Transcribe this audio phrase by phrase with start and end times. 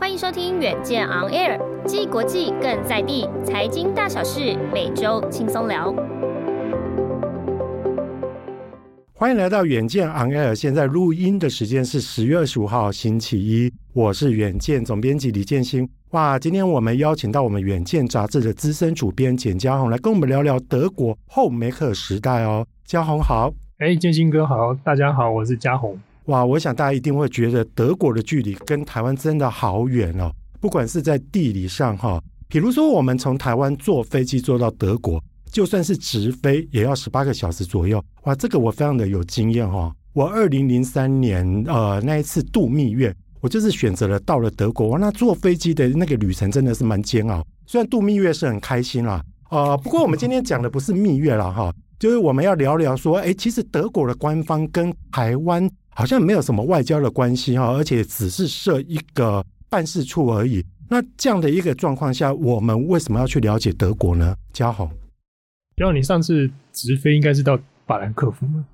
[0.00, 5.92] 欢迎收听《远见 On Air》，既国际更在地，财经大小事，每周轻松聊。
[9.12, 15.88] 欢迎来到《远见 On Air》，现在录音的时间是十月二十五号星期一，我是远见总编辑李建新。
[16.10, 22.64] 哇，今天我们邀请到我们《远见》杂志的资深主编简嘉宏来跟我们聊聊德国后梅克尔时代哦。
[22.84, 25.98] 嘉宏好，哎，建新哥好，大家好，我是嘉宏。
[26.28, 35.18] 哇，我想大家一定会觉得德国的距离跟台湾真的好远哦，不管是在地理上哈，比如说我们从台湾坐飞机坐到德国，
[35.50, 38.02] 就算是直飞也要十八个小时左右。
[38.24, 39.90] 哇，这个我非常的有经验哈。
[40.12, 44.98] 我二零零三年呃那一次度蜜月，我就是选择了到了德国。
[44.98, 47.42] 那坐飞机的那个旅程真的是蛮煎熬。
[47.66, 55.66] 虽然度蜜月是很开心啦，呃，不过我们今天讲的不是蜜月啦哈，就是我们要聊聊说，哎，其实德国的官方跟台湾。
[55.98, 60.64] 好像没有什么外交的关系哈，而且只是设一个办事处而已。
[60.88, 64.32] 那这样的一个状况下，我们为什么要去了解德国呢？
[64.52, 64.88] 嘉宏，
[65.74, 68.64] 然后你上次直飞应该是到法兰克福吗？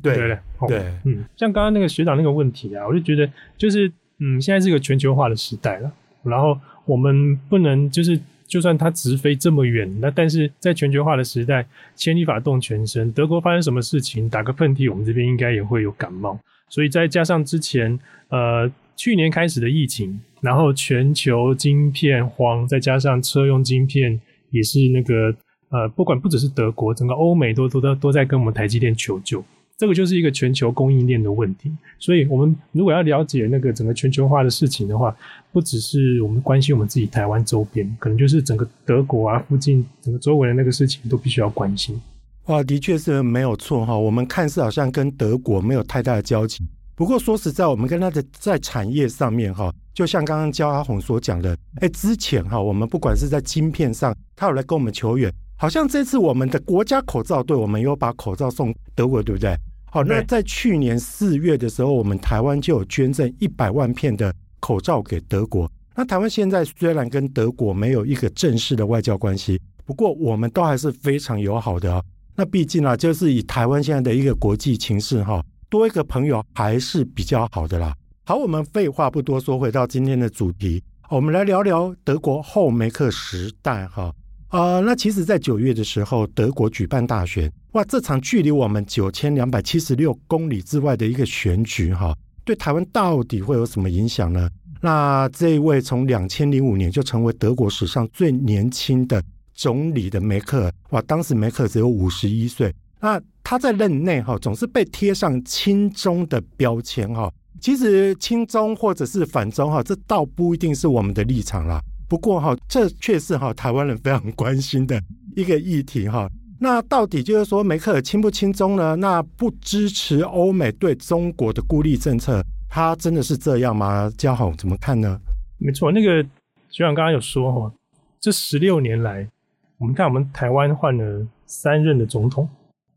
[0.00, 5.90] 对对对，对，嗯，像刚刚那个学长那个问题啊，我就觉得就是嗯，现在是个全球化的时代了，
[6.22, 8.20] 然后我们不能就是。
[8.48, 13.12] 就算它直飞这么远，那但是在全球化的时代，牵一发动全身。
[13.12, 16.40] 德国发生什么事情，打个喷嚏，我们这边应该也会有感冒。
[16.68, 25.34] 所以再加上之前呃去年开始的疫情，然后全球晶片荒，再加上车用晶片也是那个
[25.70, 29.44] 呃，不管不只是德国，整个欧美都都都都在跟我们台积电求救。
[29.76, 35.16] 这个就是一个全球供应链的问题，所以我们如果要了解那个整个全球化的事情的话，
[35.52, 42.00] 不只是我们关心我们自己台湾周边，可能就是整个德国啊附近整个周围的那个事情都必须要关心。
[42.48, 43.96] 哇，的确是没有错哈。
[43.96, 59.54] 我们看似好像跟德国没有太大的交集，不过说实在，我们跟他的在产业上面哈，就像刚刚焦阿红所讲的，哎，之前哈，我们不管是在晶片上，他有来跟我们求援，好像这次我们的国家口罩队，我们又把口罩送德国，对不对？
[59.90, 65.70] 好，那在去年四月的时候，我们台湾就有捐赠一百万片的口罩给德国。
[65.94, 72.02] 那台湾现在虽然跟德国没有一个正式的外交关系，不过我们都还是非常友好的。
[72.38, 77.92] 那毕竟啊，就是以台湾现在的一个国际情势哈，多一个朋友还是比较好的啦。
[78.24, 84.14] 好，我们废话不多说，回到今天的主题，我们来聊聊德国后梅克时代哈。
[84.50, 94.48] 啊、那其实，在九月的时候，德国举办大选，哇，这场距离我们九千两百七十六公里之外的一个选举，哈，对台湾到底会有什么影响呢？
[94.80, 99.20] 那这一位从两千零五年就成为德国史上最年轻的
[99.58, 107.28] 总理的梅克尔，哇，当时梅克尔只有五十一岁，那他在任内哈，总是被贴上亲中的标签，哈，
[107.60, 111.80] 其实亲中或者是反中，哈，这倒不一定是我们的立场啦。
[112.08, 115.02] 不过哈，这却是哈台湾人非常关心的
[115.34, 116.30] 一个议题哈。
[116.60, 118.94] 那到底就是说梅克尔亲不亲中呢？
[118.94, 124.08] 那不支持欧美对中国的孤立政策，他真的是这样吗？
[124.16, 125.20] 嘉宏怎么看呢？
[125.58, 126.22] 没错，那个
[126.70, 127.72] 学长刚刚有说哈，
[128.20, 129.28] 这十六年来，
[129.78, 132.48] 我们看我们台湾换了三任的总统，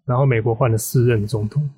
[0.06, 1.70] 然后美国换了四任的总统，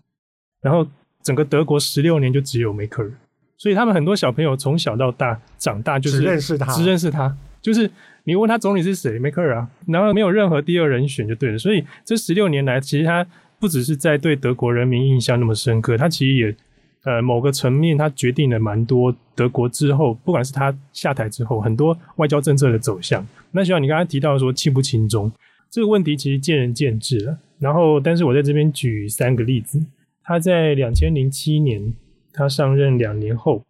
[0.61, 0.87] 然后
[1.21, 3.11] 整个德国十六年就只有梅克尔。
[3.57, 7.89] 所以他们很多小朋友从小到大长大就是只认识他，只认识他，就是
[8.23, 11.57] 你问他总理是谁，梅克尔啊，然后没有任何第二人选就对了。
[11.57, 13.25] 所以这十六年来，其实他
[13.59, 16.55] 不只是在对德国人民印象那么深刻，他其实也
[17.03, 23.25] 呃某个层面，它决定了蛮多德国之后，不管是他下台之后，很多外交政策的走向。
[23.51, 25.31] 那像你刚才提到说亲不亲中
[25.69, 27.37] 这个问题，其实见仁见智了。
[27.59, 29.79] 然后，但是我在这边举三个例子，
[30.23, 31.93] 他在两千零七年。
[32.35, 33.63] 他上任两年后，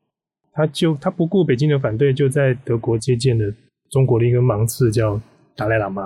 [0.53, 3.53] 他就他不顾北京的反对，就在德国接见了
[3.89, 5.19] 中国的一个芒刺，叫
[5.53, 6.03] 达赖喇嘛。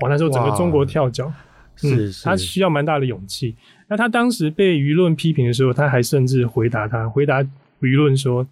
[0.00, 1.32] 哇，那时候整个中国跳脚，
[1.76, 3.54] 是，他需要蛮大的勇气。
[3.88, 7.42] 那他当时被舆论批评的时候，他还甚至回答他回答
[7.80, 8.46] 舆论说：“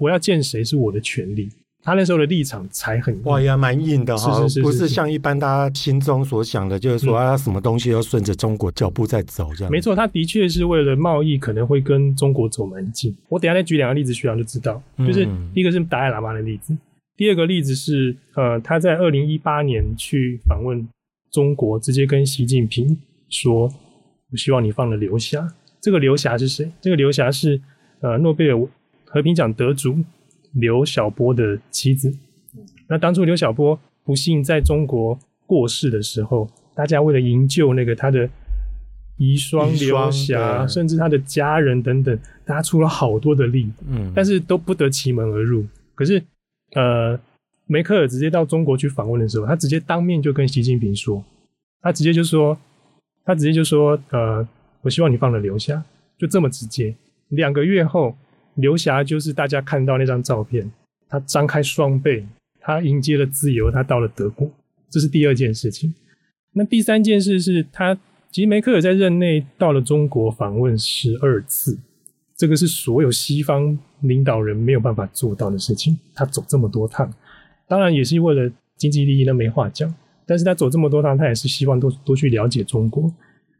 [0.00, 1.48] 我要见谁是我的权利。”
[1.84, 9.72] 他那时候的立场才很硬，哇呀，蛮硬的哈，是是是是是，不是像一般大家心中所想的，就是说啊，什么东西要顺着中国脚步在走这样。
[9.72, 13.12] 没错，他的确是为了贸易，可能会跟中国走蛮近。
[13.28, 14.80] 我等一下再举两个例子，学长就知道。
[14.98, 16.72] 就是第一个是达赖喇嘛的例子，
[17.16, 20.86] 第二个例子是呃，他在二零一八年去访问
[21.32, 22.96] 中国，直接跟习近平
[23.28, 23.72] 说
[24.30, 25.52] ：“我希望你放了刘霞。”
[25.82, 26.70] 这个刘霞是谁？
[26.80, 27.60] 这个刘霞是
[28.00, 28.68] 呃诺贝尔
[29.04, 29.96] 和平奖得主。
[30.54, 32.14] 刘晓波的妻子，
[32.86, 38.28] 那当初刘晓波不幸在中国过世的时候，大家为了营救那个他的
[39.16, 42.14] 遗孀刘霞，甚至他的家人等等，
[42.44, 45.64] 大家出了好多的力，嗯，但是都不得其门而入。
[45.94, 46.22] 可是
[46.74, 47.18] 呃，
[47.66, 51.24] 梅克尔直接到中国去访问的时候，他直接当面就跟习近平说，
[51.80, 52.58] 他直接就说，
[53.24, 54.46] 他直接就说，呃，
[54.82, 55.82] 我希望你放了刘霞，
[56.18, 56.94] 就这么直接。
[57.28, 58.14] 两个月后，
[58.56, 60.70] 刘霞就是大家看到那张照片，
[61.08, 62.26] 他张开双臂，
[62.60, 64.50] 他迎接了自由，他到了德国，
[64.90, 65.94] 这是第二件事情。
[66.52, 67.98] 那第三件事是他，
[68.30, 71.78] 其实梅克尔在任内到了中国访问十二次，
[72.36, 75.98] 这个是所有西方领导人没有办法做到的事情。
[76.14, 77.10] 他走这么多趟，
[77.72, 79.90] 当然也是为了经济利益，那没话讲。
[80.26, 83.10] 但是他走这么多趟，他也是希望多多去了解中国。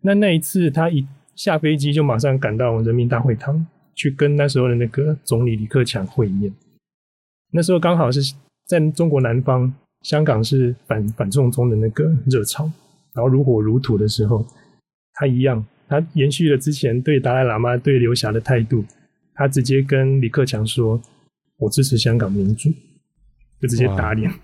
[0.02, 1.02] 那那一次，他一
[1.34, 6.52] 下飞机就马上赶到人民大会堂，去跟那时候的那个总理李克强会面。
[7.52, 8.34] 那时候刚好是
[8.66, 9.72] 在中国南方，
[10.02, 12.70] 香港是反反送中的那个热潮。
[13.14, 14.44] 然后如火如荼的时候，
[15.14, 18.84] 他一样，他延续了之前对达赖喇嘛、对刘霞的态度，
[19.32, 21.00] 他直接跟李克强说
[21.56, 22.70] ：“我支持香港民主。”
[23.62, 24.30] 就直接打脸。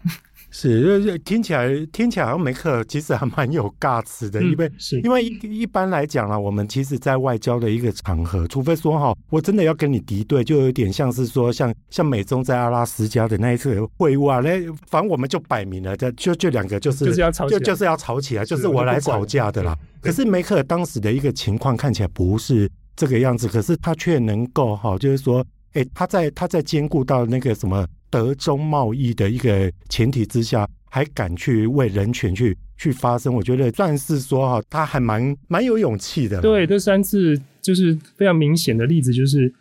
[0.51, 19.77] 是，就是听起来听起来好像梅克尔其实还蛮有尬词的，因为是因为一一般来讲啊，我们其实，在外交的一个场合，除非说哈，我真的要跟你敌对，就有点像是说，像像美中在阿拉斯加的那一次会晤啊，那反正我们就摆明了，这就就两个就是就是要吵，就就是要吵起来，就是我来吵架的啦。
[20.01, 22.67] 可是梅克尔当时的一个情况看起来不是
[22.97, 25.45] 这个样子，可是他却能够哈，就是说，
[25.75, 27.87] 哎，他在他在兼顾到那个什么。
[28.11, 36.41] 德中贸易的一个前提之下，还敢去为人权去去发声，我觉得算是说哈，他还蛮蛮有勇气的。
[36.41, 39.53] 对，这三次就是非常明显的例子，就是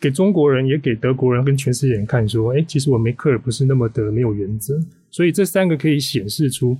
[0.00, 4.78] 给中国人也给德国人跟全世界人看，说，哎，其实我梅克尔不是那么的没有原则。
[5.10, 6.76] 所以这三个可以显示出，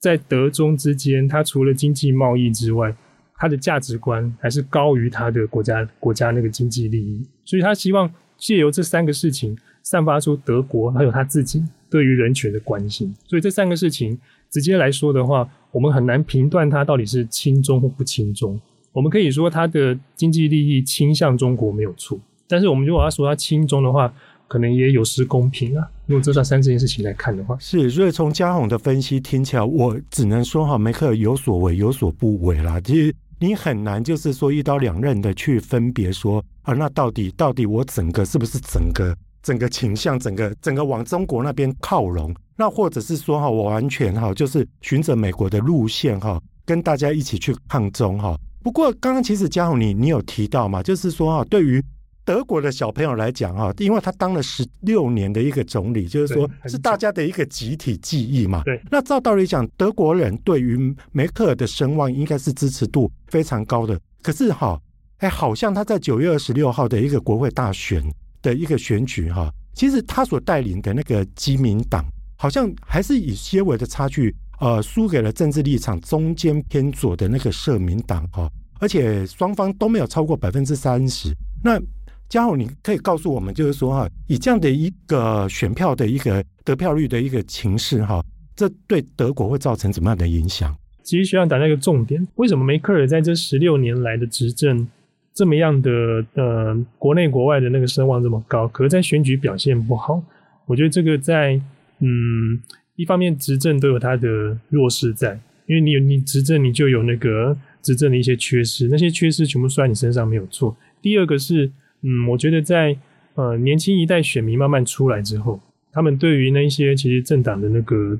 [0.00, 2.94] 在德中之间，他除了经济贸易之外，
[3.36, 7.26] 他的价值观还是高于他的国家国家那个经济利益。
[7.44, 8.08] 所以他希望
[8.38, 9.56] 借由这三个事情。
[9.84, 14.18] 散发出德国还有他自己对于人权的关心，所以这三个事情
[14.50, 18.60] 直接来说的话，我们很难评断他到底是亲中或不亲中。
[18.92, 24.12] 我们可以说他的经济利益倾向中国没有错，但是我们如果要说他亲中的话，
[24.48, 25.86] 可能也有失公平啊。
[26.06, 32.80] 如果这三件事情来看的话，是，所以从嘉宏的分析听起来，我只能说哈，梅克有所为有所不为啦。
[32.80, 39.16] 其实你很难就是说一刀两刃的去分别说啊，那到底到底我整个是不是整个？
[39.44, 48.36] 整个倾向，整个整个往中国那边靠拢，那或者是说哈，我完全哈就是循着美国的路线哈，跟大家一起去抗中哈。
[48.62, 51.84] 不过刚刚其实嘉宏你你有提到嘛，就是说哈，对于
[52.24, 58.62] 德国的小朋友来讲哈，因为他当了十六年的一个总理，就是说是大家的一个集体记忆嘛。
[58.64, 64.00] 对，那照道理讲，德国人对于梅克尔的声望应该是支持度非常高的。
[64.22, 64.80] 可是哈，
[65.18, 68.02] 哎，好像他在九月二十六号的一个国会大选。
[68.44, 72.04] 的一个选举哈，其实他所带领的那个基民党，
[72.36, 78.46] 好像还是以些微的差距，呃，输给了政治立场中间偏左的那个社民党哈，
[78.78, 81.34] 而且双方都没有超过百分之三十。
[81.62, 81.80] 那
[82.28, 88.22] 嘉宏，你可以告诉我们，就是说哈，以这样的一个选票的一个得票率的一个情势哈，
[88.54, 90.76] 这对德国会造成怎么样的影响？
[91.02, 94.86] 其实需要讲一个重点，为什么梅克尔在这十六年来的执政？
[95.34, 100.22] 这么样的呃，国内国外的那个声望这么高，可是在选举表现不好。
[100.66, 101.60] 我觉得这个在
[101.98, 102.62] 嗯，
[102.96, 110.76] 一方面执政都有它的弱势在，因为你有你执政，你就有那个执政的一些缺失，那些缺失全部算你身上没有错。
[111.02, 111.70] 第二个是
[112.02, 112.96] 嗯，我觉得在
[113.34, 115.60] 呃年轻一代选民慢慢出来之后，
[115.92, 118.16] 他们对于那一些其实政党的那个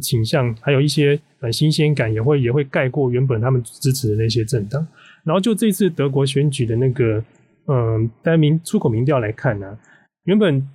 [0.00, 4.86] 倾向，还有一些呃新鲜感，也会也会盖过原本他们支持的那些政党。
[5.24, 7.22] 然后就这次德国选举的那个，
[7.66, 9.78] 嗯，单民出口民调来看呢、
[10.24, 10.66] 原本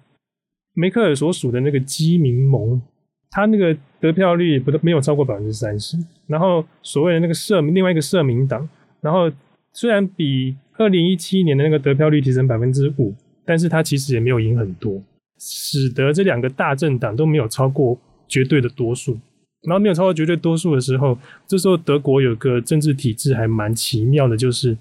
[0.74, 2.82] 梅克尔所属的那个基民盟，
[3.30, 5.98] 他那个得票率不都没有超过百分之三十。
[6.28, 8.68] 然后所谓的那个社另外一个社民党，
[9.02, 9.32] 然后
[9.74, 13.14] 虽然比二零一七年的那个得票率提升百分之五，
[13.46, 15.02] 但是他其实也没有赢很多，
[15.40, 17.98] 使得这两个大政党都没有超过
[18.32, 19.20] 绝对的多数。
[19.68, 24.76] 然后没有超过绝对多数的时候，这时候德国有个政治体制还蛮奇妙的，就是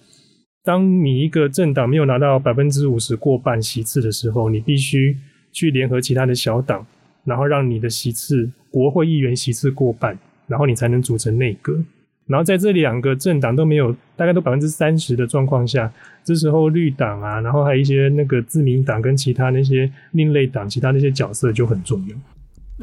[0.64, 5.14] 当你一个政党没有拿到百分之五十过半席次的时候，你必须
[5.52, 6.86] 去联合其他的小党，
[7.24, 11.78] 然后让你的席次国会议员席次过半，然后你才能组成内阁。
[12.26, 15.92] 然后在这两个政党都没有大概都百分之三十的状况下，
[16.24, 22.16] 这时候绿党啊，然后还有一些那个自民党跟其他那些另类党，其他那些角色就很重要。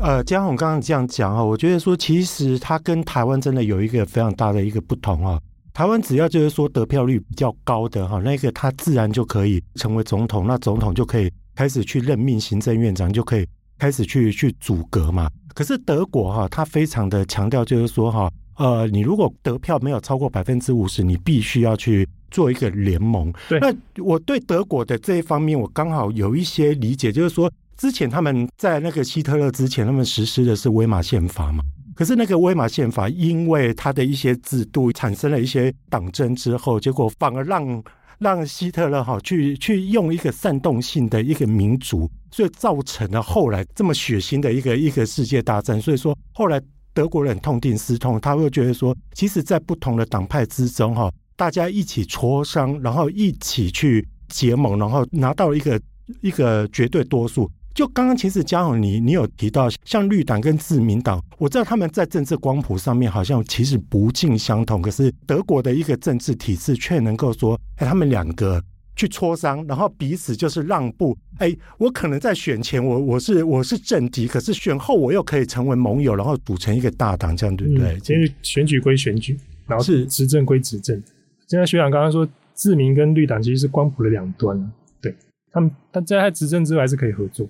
[0.01, 5.39] 呃，江宏刚刚这样讲啊，我觉得说其实他跟台湾真的有一个非常大的一个不同啊。
[5.73, 15.29] 台湾只要就是说得票率比较高的哈，那个他自然就可以成为总统，那总统就可以开始去任命行政院长，就可以开始去去阻隔嘛。
[15.53, 23.31] 可是德国哈，他非常的强调，就是说哈，呃，你如果得票没有超过百分之五十，你必须要去做一个联盟。
[23.49, 23.71] 对，那
[24.03, 31.63] 我对德国的这一方面，我刚好有一些理解，就是说，之前他们在那个希特勒之前，他们实施的是威玛宪法嘛。
[31.95, 37.83] 可是那个威玛宪法，因为它的一些制度产生了一些党争之后，结果反而让
[38.19, 45.81] 让希特勒哈去去用一个煽动性的一个民主，所以造成了后来这么血腥的一个一个世界大战。
[45.81, 46.61] 所以说后来
[46.93, 55.81] 德国人痛定思痛，他会觉得说，其实，在不同的党派之中哈，大家一起磋商，然后一起去结盟，然后拿到一个
[56.21, 57.49] 一个绝对多数。
[57.77, 68.59] 就刚刚其实嘉宏你你有提到像绿党跟自民党，我知道他们在政治光谱上面好像其实不尽相同，可是德国的一个政治体制却能够说，哎，他们两个
[68.95, 77.99] 去磋商，然后彼此就是让步，哎，我可能在选前我我是我是政敌，可是选后我又可以成为盟友，然后组成一个大党，这样对不对？
[77.99, 80.99] 其实选举归选举，然后是执政归执政。
[81.45, 85.13] 现在学长刚刚说自民跟绿党其实是光谱的两端，对
[85.51, 87.47] 他们，但在他执政之外还是可以合作。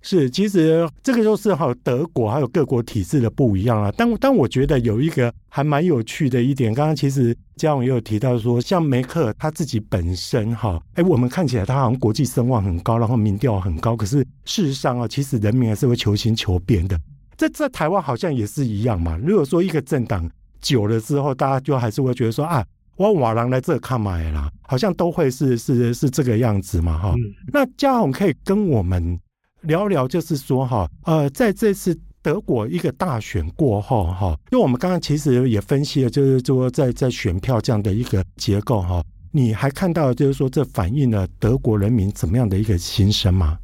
[0.00, 3.92] 是，其实这个就是哈，德国还有各国体制的不一样啊。
[3.96, 16.98] 但但我觉得有一个还蛮有趣的一点，刚刚其实嘉宏也有提到说，像梅克尔他自己本身哈，哎，我们看起来他好像国际声望很高，然后民调很高，可是事实上啊，其实人民还是会求新求变的。
[17.36, 19.18] 在在台湾好像也是一样嘛。
[19.22, 22.64] 如果说一个政党久了之后，大家就还是会觉得说啊，
[22.96, 27.14] 我瓦郎来这看嘛啦，好像都会是是是这个样子嘛哈。
[27.16, 27.20] 嗯、
[27.52, 29.18] 那嘉宏可以跟我们。
[29.62, 43.58] 聊聊就是说哈，呃，在这次德国一个大选过后哈，因为我们刚刚其实也分析了，就是说在在选票这样的一个结构哈，你还看到就是说这反映了德国人民怎么样的一个心声吗？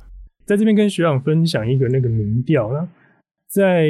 [0.47, 2.89] 在这边跟学长分享一个那个民调啦，
[3.49, 3.89] 在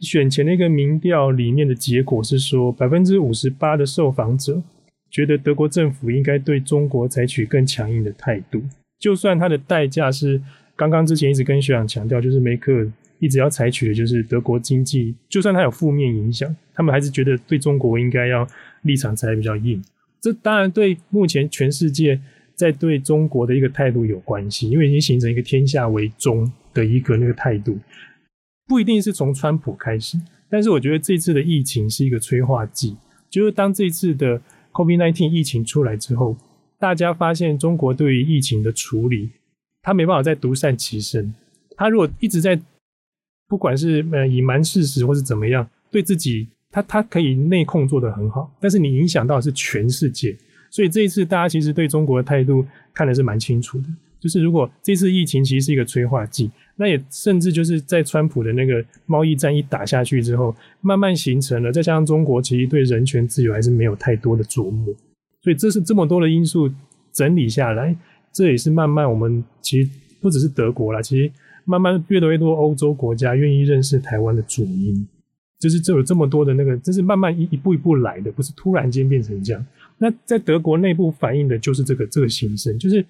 [0.00, 4.62] 选前的一个民调里面的结果是说，百分之五十八的受访者
[5.10, 8.62] 觉得德国政府应该对中国采取更强硬的态度，
[8.98, 10.42] 就算它的代价是。
[10.78, 12.86] 刚刚之前一直跟学长强调，就是梅克
[13.18, 18.46] 一直要采取的就是德国经济，就算它有负面影响，他们还是觉得对中国应该要
[18.82, 19.82] 立场才比较硬。
[20.20, 22.20] 这当然对目前全世界
[22.54, 27.76] 在对中国的一个态度有关系，因为已经形成一个天下为中的一个那个态度，
[28.68, 30.16] 不一定是从川普开始，
[30.48, 32.96] 但是我觉得这次的疫情是一个催化剂，
[33.28, 36.36] 就是当这次的 COVID-19 疫情出来之后，
[36.78, 39.30] 大家发现中国对于疫情的处理。
[39.88, 41.32] 他没办法再独善其身。
[41.74, 42.60] 他如果一直在，
[43.48, 50.36] 不管是呃隐瞒事实或是怎么样，对自己他他可以内控做得很好，但是你影响到的是全世界。
[50.70, 53.84] 所以这一次大家其实对中国的态度看的是蛮清楚的。
[54.20, 61.72] 就是如果这次疫情其实是一个催化剂，那也甚至就是在川普的那个贸易战一打下去之后，慢慢形成了。
[61.72, 64.94] 再加上中国其实对人权自由还是没有太多的琢磨，
[65.42, 66.70] 所以这是这么多的因素
[67.10, 67.96] 整理下来。
[68.32, 71.30] 这也是慢慢，我们其实不只是德国啦，其实
[71.64, 75.06] 慢慢越来越多欧洲国家愿意认识台湾的主因，
[75.58, 79.66] 就是这有这么多的那个，这是慢慢一一步一步来的，不是突然间变成这样。
[79.98, 83.04] 那在德国内部反映的就是这个这个心声，就是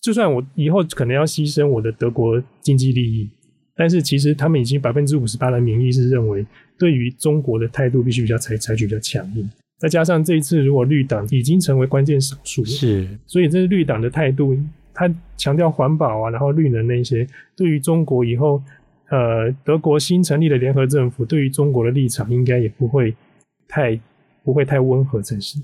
[0.00, 3.28] 就算我以后可能要牺牲我的德国经济利益，
[3.74, 6.44] 但是其实他们已经百分之五十八的民意是认为，
[6.78, 9.48] 对于中国的态度必须比较采采取比较强硬。
[9.82, 14.56] 再加上这一次，如果绿党已经成为关键少数，是，所以这是绿党的态度，
[14.94, 18.62] 他强调环保啊，然后绿能那些，对于中国以后，
[19.10, 23.12] 呃，德国新成立的联合政府对于中国的立场，应该也不会
[23.66, 23.98] 太
[24.44, 25.58] 不会太温和才是。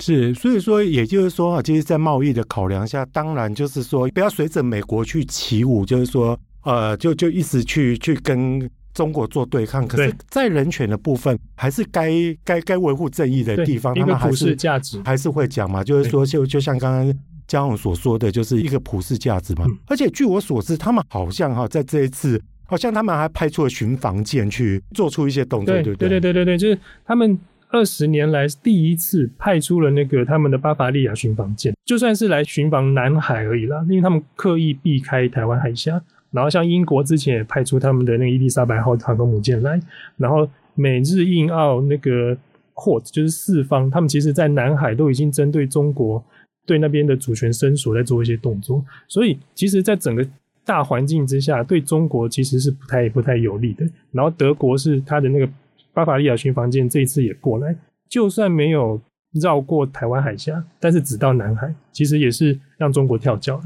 [0.00, 8.66] 是，所以说，也就是说啊，其实，在贸易的考量下，当然就是说，不要随着美国去起舞，就是说，呃，就就一直去去跟。
[8.94, 12.12] 中国做对抗，可是，在人权的部分，还是该
[12.44, 15.82] 该该维护正义的地方，他们还是价值还是会讲嘛。
[15.82, 17.14] 就是说，就就像刚刚
[17.46, 19.64] 嘉勇所说的，就是一个普世价值嘛。
[19.86, 25.82] 而且据我所知，他们好像哈，在这一次，好像他们还派出了巡防舰去做出一些动作，对？
[25.82, 27.38] 对对对对对，就是他们
[27.70, 36.02] 二十年来第一次派出了那个他们的巴伐利亚巡防舰，就算是来巡防南海而已啦，因为他们刻意避开台湾海峡。
[36.32, 39.80] 然后像英国之前也派出他们的那个伊丽莎白号航空母舰来，
[40.16, 42.36] 然后美日印澳那个
[42.74, 46.24] QUAD 就是四方，他们其实在南海都已经针对中国
[46.66, 50.26] 对那边的主权伸索在做一些动作，所以其实，在整个
[50.64, 53.84] 大环境之下，对中国其实是不太不太有利的。
[54.12, 55.48] 然后德国是他的那个
[55.92, 57.76] 巴伐利亚巡防舰这一次也过来，
[58.08, 59.00] 就算没有
[59.32, 63.64] 绕过台湾海峡，但是只到南海，其实也是让中国跳脚了。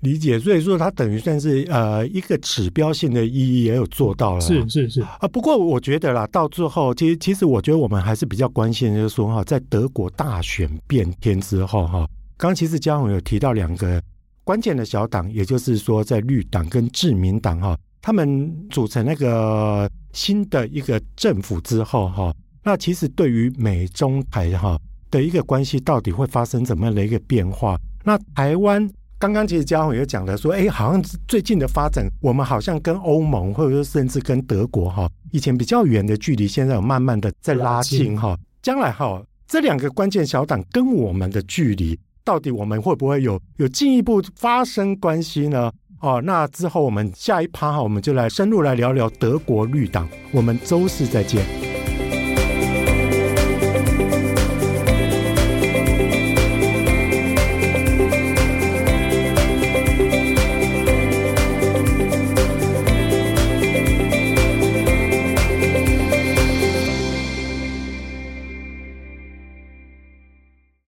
[0.00, 5.28] 理解，所以说它等于算是呃一个指标性的意义也有做到了，是是是啊。
[5.30, 14.02] 不过我觉得啦，到最后其实其实我觉得我们还是比较关心，就是说哈，在德国大选变天之后哈，刚刚其实嘉宏有提到两个
[14.42, 24.80] 关键的小党，也就是说在绿党跟自民党哈，他们组成那个新的一个政府之后哈，那其实对于美中台哈
[25.10, 27.78] 的一个关系到底会发生怎么样的一个变化？
[28.02, 28.90] 那台湾。
[29.20, 38.34] 刚刚其实嘉宏也讲了说，哎，好像最近的发展，我们好像跟欧盟，或者说甚至跟德国哈，以前比较远的距离，现在有慢慢的在拉近哈。
[38.62, 45.70] 将来哈，这两个关键小党跟我们的距离，到底我们会不会有有进一步发生关系呢？
[46.00, 50.08] 哦，那之后我们下一趴哈，我们就来深入来聊聊德国绿党。
[50.32, 51.69] 我们周四再见。